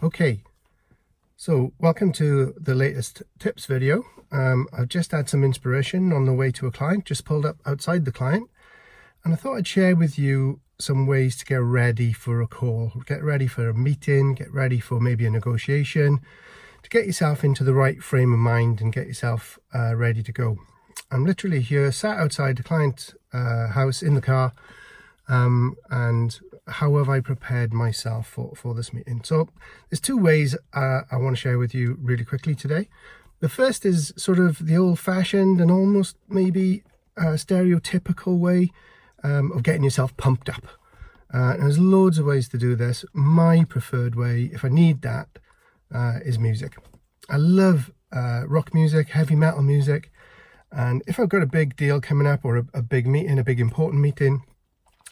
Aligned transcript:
Okay, 0.00 0.44
so 1.36 1.72
welcome 1.80 2.12
to 2.12 2.54
the 2.56 2.76
latest 2.76 3.24
tips 3.40 3.66
video. 3.66 4.04
Um, 4.30 4.68
I've 4.72 4.86
just 4.86 5.10
had 5.10 5.28
some 5.28 5.42
inspiration 5.42 6.12
on 6.12 6.24
the 6.24 6.32
way 6.32 6.52
to 6.52 6.68
a 6.68 6.70
client, 6.70 7.04
just 7.04 7.24
pulled 7.24 7.44
up 7.44 7.56
outside 7.66 8.04
the 8.04 8.12
client, 8.12 8.48
and 9.24 9.34
I 9.34 9.36
thought 9.36 9.56
I'd 9.56 9.66
share 9.66 9.96
with 9.96 10.16
you 10.16 10.60
some 10.78 11.08
ways 11.08 11.36
to 11.38 11.44
get 11.44 11.62
ready 11.62 12.12
for 12.12 12.40
a 12.40 12.46
call, 12.46 12.92
get 13.06 13.24
ready 13.24 13.48
for 13.48 13.68
a 13.68 13.74
meeting, 13.74 14.34
get 14.34 14.54
ready 14.54 14.78
for 14.78 15.00
maybe 15.00 15.26
a 15.26 15.30
negotiation, 15.30 16.20
to 16.84 16.90
get 16.90 17.06
yourself 17.06 17.42
into 17.42 17.64
the 17.64 17.74
right 17.74 18.00
frame 18.00 18.32
of 18.32 18.38
mind 18.38 18.80
and 18.80 18.92
get 18.92 19.08
yourself 19.08 19.58
uh, 19.74 19.96
ready 19.96 20.22
to 20.22 20.30
go. 20.30 20.58
I'm 21.10 21.26
literally 21.26 21.60
here, 21.60 21.90
sat 21.90 22.18
outside 22.18 22.56
the 22.56 22.62
client 22.62 23.14
uh, 23.32 23.70
house 23.70 24.00
in 24.04 24.14
the 24.14 24.20
car, 24.20 24.52
um, 25.28 25.76
and 25.90 26.38
how 26.66 26.96
have 26.96 27.08
I 27.08 27.20
prepared 27.20 27.72
myself 27.72 28.26
for, 28.28 28.54
for 28.56 28.74
this 28.74 28.92
meeting? 28.92 29.22
So 29.24 29.48
there's 29.88 30.00
two 30.00 30.18
ways 30.18 30.56
uh, 30.72 31.02
I 31.10 31.16
want 31.16 31.36
to 31.36 31.40
share 31.40 31.58
with 31.58 31.74
you 31.74 31.98
really 32.00 32.24
quickly 32.24 32.54
today. 32.54 32.88
The 33.40 33.48
first 33.48 33.86
is 33.86 34.12
sort 34.16 34.38
of 34.38 34.66
the 34.66 34.76
old-fashioned 34.76 35.60
and 35.60 35.70
almost 35.70 36.16
maybe 36.28 36.82
uh, 37.16 37.36
stereotypical 37.36 38.38
way 38.38 38.70
um, 39.22 39.52
of 39.52 39.62
getting 39.62 39.84
yourself 39.84 40.16
pumped 40.16 40.48
up. 40.48 40.66
Uh, 41.32 41.56
there's 41.56 41.78
loads 41.78 42.18
of 42.18 42.26
ways 42.26 42.48
to 42.48 42.58
do 42.58 42.74
this. 42.74 43.04
My 43.12 43.64
preferred 43.64 44.14
way, 44.14 44.50
if 44.52 44.64
I 44.64 44.68
need 44.68 45.02
that, 45.02 45.28
uh, 45.94 46.18
is 46.24 46.38
music. 46.38 46.76
I 47.28 47.36
love 47.36 47.92
uh, 48.12 48.44
rock 48.46 48.72
music, 48.74 49.10
heavy 49.10 49.36
metal 49.36 49.62
music, 49.62 50.10
and 50.72 51.02
if 51.06 51.18
I've 51.18 51.28
got 51.28 51.42
a 51.42 51.46
big 51.46 51.76
deal 51.76 52.00
coming 52.00 52.26
up 52.26 52.44
or 52.44 52.56
a, 52.56 52.66
a 52.74 52.82
big 52.82 53.06
meeting, 53.06 53.38
a 53.38 53.44
big 53.44 53.60
important 53.60 54.02
meeting, 54.02 54.42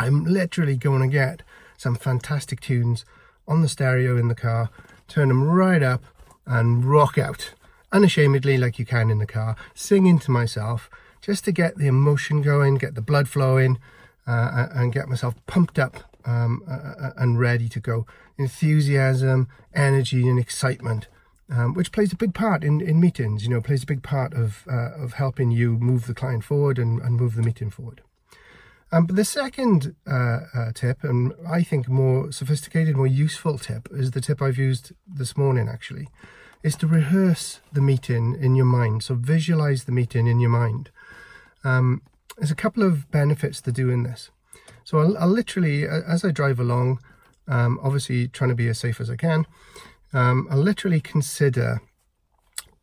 I'm 0.00 0.24
literally 0.24 0.76
going 0.76 1.02
to 1.02 1.08
get 1.08 1.42
some 1.76 1.94
fantastic 1.94 2.60
tunes 2.60 3.04
on 3.46 3.62
the 3.62 3.68
stereo 3.68 4.16
in 4.16 4.28
the 4.28 4.34
car, 4.34 4.70
turn 5.06 5.28
them 5.28 5.44
right 5.44 5.82
up 5.82 6.02
and 6.46 6.84
rock 6.84 7.18
out 7.18 7.54
unashamedly 7.92 8.58
like 8.58 8.78
you 8.78 8.84
can 8.84 9.10
in 9.10 9.18
the 9.18 9.26
car, 9.26 9.56
singing 9.74 10.18
to 10.20 10.30
myself 10.30 10.90
just 11.20 11.44
to 11.44 11.52
get 11.52 11.76
the 11.76 11.86
emotion 11.86 12.42
going, 12.42 12.76
get 12.76 12.94
the 12.94 13.00
blood 13.00 13.28
flowing 13.28 13.78
uh, 14.26 14.68
and 14.72 14.92
get 14.92 15.08
myself 15.08 15.34
pumped 15.46 15.78
up 15.78 16.04
um, 16.24 16.62
uh, 16.68 17.10
and 17.16 17.38
ready 17.38 17.68
to 17.68 17.80
go. 17.80 18.06
Enthusiasm, 18.36 19.48
energy 19.74 20.28
and 20.28 20.38
excitement. 20.38 21.08
Um, 21.50 21.72
which 21.72 21.92
plays 21.92 22.12
a 22.12 22.16
big 22.16 22.34
part 22.34 22.62
in, 22.62 22.82
in 22.82 23.00
meetings, 23.00 23.42
you 23.42 23.48
know, 23.48 23.62
plays 23.62 23.82
a 23.82 23.86
big 23.86 24.02
part 24.02 24.34
of, 24.34 24.64
uh, 24.70 25.02
of 25.02 25.14
helping 25.14 25.50
you 25.50 25.78
move 25.78 26.06
the 26.06 26.12
client 26.12 26.44
forward 26.44 26.78
and, 26.78 27.00
and 27.00 27.16
move 27.16 27.36
the 27.36 27.42
meeting 27.42 27.70
forward. 27.70 28.02
Um, 28.90 29.06
but 29.06 29.16
the 29.16 29.24
second 29.24 29.94
uh, 30.06 30.40
uh, 30.54 30.72
tip, 30.74 31.04
and 31.04 31.34
I 31.46 31.62
think 31.62 31.88
more 31.88 32.32
sophisticated, 32.32 32.96
more 32.96 33.06
useful 33.06 33.58
tip, 33.58 33.88
is 33.90 34.12
the 34.12 34.20
tip 34.20 34.40
I've 34.40 34.56
used 34.56 34.92
this 35.06 35.36
morning 35.36 35.68
actually, 35.68 36.08
is 36.62 36.74
to 36.76 36.86
rehearse 36.86 37.60
the 37.72 37.82
meeting 37.82 38.36
in 38.40 38.56
your 38.56 38.66
mind. 38.66 39.02
So 39.02 39.14
visualize 39.14 39.84
the 39.84 39.92
meeting 39.92 40.26
in 40.26 40.40
your 40.40 40.50
mind. 40.50 40.90
Um, 41.64 42.02
there's 42.38 42.50
a 42.50 42.56
couple 42.56 42.82
of 42.82 43.10
benefits 43.10 43.60
to 43.62 43.72
doing 43.72 44.04
this. 44.04 44.30
So 44.84 44.98
I'll, 45.00 45.18
I'll 45.18 45.28
literally, 45.28 45.84
as 45.86 46.24
I 46.24 46.30
drive 46.30 46.58
along, 46.58 47.00
um, 47.46 47.78
obviously 47.82 48.28
trying 48.28 48.50
to 48.50 48.56
be 48.56 48.68
as 48.68 48.78
safe 48.78 49.00
as 49.00 49.10
I 49.10 49.16
can, 49.16 49.46
um, 50.14 50.48
I'll 50.50 50.58
literally 50.58 51.00
consider 51.00 51.82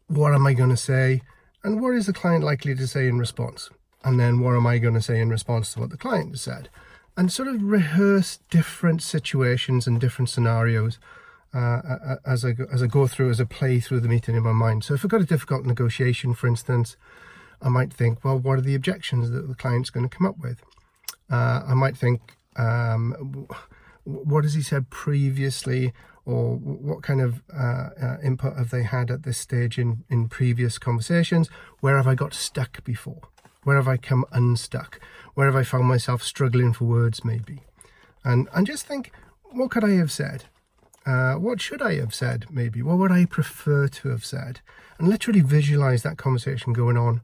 what 0.07 0.35
am 0.35 0.45
I 0.45 0.53
going 0.53 0.69
to 0.69 0.77
say 0.77 1.21
and 1.63 1.81
what 1.81 1.95
is 1.95 2.05
the 2.05 2.13
client 2.13 2.43
likely 2.43 2.75
to 2.75 2.85
say 2.85 3.07
in 3.07 3.17
response 3.17 3.71
and 4.05 4.19
then 4.19 4.39
what 4.39 4.55
am 4.55 4.67
I 4.67 4.77
going 4.77 4.93
to 4.93 5.01
say 5.01 5.19
in 5.19 5.29
response 5.29 5.73
to 5.73 5.79
what 5.79 5.89
the 5.89 5.97
client 5.97 6.29
has 6.29 6.41
said? 6.41 6.69
And 7.17 7.31
sort 7.31 7.47
of 7.47 7.63
rehearse 7.63 8.39
different 8.49 9.01
situations 9.01 9.87
and 9.87 9.99
different 9.99 10.29
scenarios 10.29 10.99
uh, 11.53 12.17
as 12.25 12.45
I 12.45 12.51
go, 12.51 12.65
as 12.71 12.83
I 12.83 12.87
go 12.87 13.07
through, 13.07 13.31
as 13.31 13.41
I 13.41 13.45
play 13.45 13.79
through 13.79 14.01
the 14.01 14.07
meeting 14.07 14.35
in 14.35 14.43
my 14.43 14.51
mind. 14.51 14.83
So 14.83 14.93
if 14.93 15.03
I've 15.03 15.11
got 15.11 15.21
a 15.21 15.25
difficult 15.25 15.65
negotiation, 15.65 16.33
for 16.33 16.47
instance, 16.47 16.97
I 17.61 17.69
might 17.69 17.91
think, 17.91 18.23
well, 18.23 18.37
what 18.37 18.59
are 18.59 18.61
the 18.61 18.75
objections 18.75 19.31
that 19.31 19.47
the 19.47 19.55
client's 19.55 19.89
going 19.89 20.07
to 20.07 20.15
come 20.17 20.27
up 20.27 20.37
with? 20.37 20.61
Uh, 21.31 21.63
I 21.67 21.73
might 21.73 21.97
think, 21.97 22.37
um, 22.57 23.47
what 24.03 24.43
has 24.43 24.53
he 24.53 24.61
said 24.61 24.89
previously, 24.89 25.93
or 26.25 26.57
what 26.57 27.01
kind 27.01 27.21
of 27.21 27.41
uh, 27.51 27.89
uh, 27.99 28.17
input 28.23 28.57
have 28.57 28.69
they 28.69 28.83
had 28.83 29.09
at 29.09 29.23
this 29.23 29.37
stage 29.37 29.79
in, 29.79 30.03
in 30.09 30.27
previous 30.27 30.77
conversations? 30.77 31.49
Where 31.79 31.97
have 31.97 32.07
I 32.07 32.15
got 32.15 32.33
stuck 32.33 32.83
before? 32.83 33.21
Where 33.65 33.77
have 33.77 33.87
I 33.87 33.97
come 33.97 34.25
unstuck? 34.31 34.99
Where 35.33 35.47
have 35.47 35.55
I 35.55 35.63
found 35.63 35.85
myself 35.85 36.21
struggling 36.21 36.71
for 36.71 36.85
words, 36.85 37.25
maybe? 37.25 37.63
And, 38.23 38.47
and 38.53 38.67
just 38.67 38.85
think, 38.85 39.11
what 39.41 39.71
could 39.71 39.83
I 39.83 39.93
have 39.93 40.11
said? 40.11 40.45
Uh, 41.03 41.33
what 41.33 41.59
should 41.59 41.81
I 41.81 41.95
have 41.95 42.13
said, 42.13 42.45
maybe? 42.51 42.83
What 42.83 42.99
would 42.99 43.11
I 43.11 43.25
prefer 43.25 43.87
to 43.87 44.09
have 44.09 44.23
said? 44.23 44.61
And 44.99 45.07
literally 45.07 45.41
visualize 45.41 46.03
that 46.03 46.17
conversation 46.17 46.73
going 46.73 46.95
on 46.95 47.21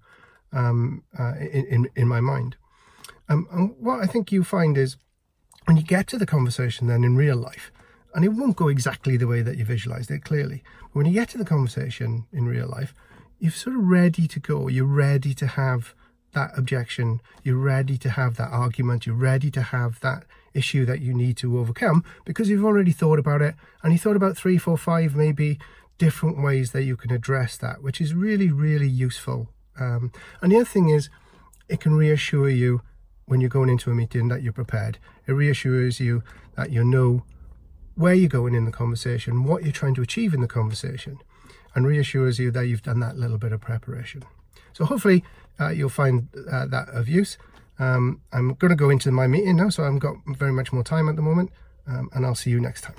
um, 0.52 1.04
uh, 1.18 1.36
in, 1.40 1.66
in, 1.68 1.90
in, 1.96 2.08
my 2.08 2.22
mind. 2.22 2.56
Um, 3.30 3.48
and 3.52 3.76
what 3.80 4.02
I 4.02 4.08
think 4.08 4.32
you 4.32 4.44
find 4.44 4.80
is 4.80 4.98
when 5.66 5.78
you 5.78 5.84
get 5.84 6.08
to 6.08 6.18
the 6.18 6.26
conversation 6.26 6.88
then 6.88 7.04
in 7.04 7.16
real 7.16 7.38
life, 7.38 7.72
and 8.16 8.26
it 8.26 8.30
won't 8.30 8.58
go 8.58 8.68
exactly 8.68 9.16
the 9.16 9.28
way 9.28 9.44
that 9.44 9.58
you 9.58 9.64
visualized 9.64 10.10
it 10.10 10.24
clearly, 10.24 10.64
but 10.82 10.96
when 10.96 11.06
you 11.06 11.14
get 11.14 11.30
to 11.30 11.38
the 11.38 11.46
conversation 11.46 12.26
in 12.34 12.46
real 12.46 12.68
life, 12.68 12.96
you're 13.40 13.52
sort 13.52 13.76
of 13.76 13.84
ready 13.84 14.28
to 14.28 14.40
go. 14.40 14.68
You're 14.68 14.86
ready 14.86 15.34
to 15.36 15.48
have 15.48 15.94
that 16.34 16.58
objection, 16.58 17.22
you're 17.44 17.58
ready 17.58 17.98
to 17.98 18.10
have 18.10 18.38
that 18.38 18.50
argument, 18.52 19.06
you're 19.06 19.16
ready 19.16 19.52
to 19.52 19.62
have 19.62 20.00
that 20.02 20.24
issue 20.54 20.86
that 20.86 21.02
you 21.02 21.14
need 21.14 21.38
to 21.38 21.60
overcome 21.60 22.04
because 22.26 22.50
you've 22.50 22.66
already 22.66 22.92
thought 22.92 23.20
about 23.20 23.42
it 23.42 23.56
and 23.84 23.94
you 23.94 24.00
thought 24.00 24.16
about 24.16 24.38
three, 24.38 24.58
four, 24.58 24.78
five 24.78 25.16
maybe 25.16 25.58
different 25.98 26.42
ways 26.42 26.72
that 26.72 26.84
you 26.84 26.98
can 26.98 27.12
address 27.12 27.58
that, 27.58 27.84
which 27.84 28.02
is 28.02 28.14
really, 28.14 28.52
really 28.52 28.88
useful. 28.88 29.50
Um, 29.80 30.12
and 30.42 30.52
the 30.52 30.58
other 30.58 30.66
thing 30.66 30.90
is, 30.90 31.10
it 31.70 31.80
can 31.80 31.94
reassure 31.94 32.50
you 32.50 32.82
when 33.26 33.40
you're 33.40 33.50
going 33.50 33.70
into 33.70 33.92
a 33.92 33.96
meeting 33.96 34.28
that 34.28 34.42
you're 34.42 34.52
prepared. 34.52 34.98
It 35.26 35.34
reassures 35.34 36.00
you 36.00 36.24
that 36.58 36.72
you 36.72 36.84
know 36.84 37.24
where 37.96 38.14
you're 38.14 38.30
going 38.30 38.56
in 38.56 38.66
the 38.66 38.72
conversation, 38.72 39.44
what 39.44 39.64
you're 39.64 39.72
trying 39.72 39.96
to 39.96 40.02
achieve 40.02 40.34
in 40.34 40.42
the 40.42 40.48
conversation, 40.48 41.20
and 41.76 41.88
reassures 41.88 42.40
you 42.40 42.52
that 42.52 42.66
you've 42.66 42.82
done 42.82 43.00
that 43.00 43.18
little 43.18 43.38
bit 43.38 43.54
of 43.54 43.62
preparation. 43.62 44.24
So 44.74 44.86
hopefully 44.86 45.24
uh, 45.60 45.70
you'll 45.70 45.90
find 45.90 46.28
uh, 46.52 46.66
that 46.68 46.90
of 46.90 47.08
use. 47.08 47.38
Um, 47.80 48.22
I'm 48.32 48.54
going 48.56 48.70
to 48.70 48.76
go 48.76 48.90
into 48.90 49.12
my 49.12 49.28
meeting 49.28 49.56
now, 49.56 49.70
so 49.70 49.84
I've 49.84 50.00
got 50.00 50.16
very 50.28 50.52
much 50.52 50.72
more 50.72 50.84
time 50.84 51.10
at 51.10 51.16
the 51.16 51.22
moment, 51.22 51.52
um, 51.88 52.10
and 52.14 52.26
I'll 52.26 52.36
see 52.36 52.52
you 52.52 52.60
next 52.60 52.82
time. 52.82 52.96